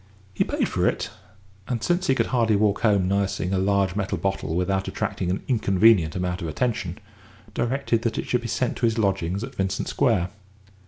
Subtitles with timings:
[0.33, 1.11] He paid for it,
[1.67, 5.43] and, since he could hardly walk home nursing a large metal bottle without attracting an
[5.47, 6.97] inconvenient amount of attention,
[7.53, 10.31] directed that it should be sent to his lodgings at Vincent Square.